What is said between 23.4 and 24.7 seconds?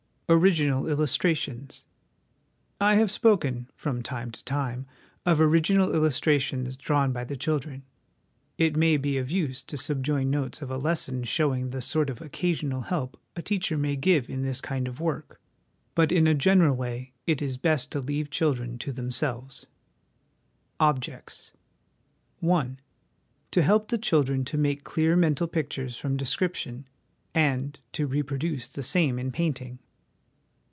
To help the children to